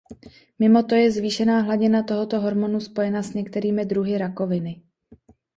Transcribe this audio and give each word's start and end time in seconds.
Mimo 0.59 0.83
to 0.83 0.95
je 0.97 1.11
zvýšená 1.11 1.61
hladina 1.61 2.03
tohoto 2.03 2.39
hormonu 2.39 2.79
spojena 2.79 3.21
s 3.23 3.33
některými 3.33 3.85
druhy 3.85 4.17
rakoviny. 4.17 4.81